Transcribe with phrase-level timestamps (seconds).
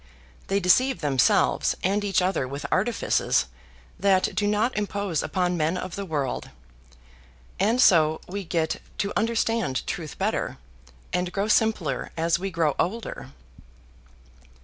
[0.47, 3.45] They deceive themselves and each other with artifices
[3.99, 6.49] that do not impose upon men of the world;
[7.59, 10.57] and so we get to understand truth better,
[11.13, 13.29] and grow simpler as we grow older.